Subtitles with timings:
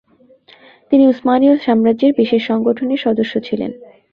[0.91, 3.71] তিনি উসমানীয় সাম্রাজ্যের বিশেষ সংগঠনের সদস্য ছিলেন।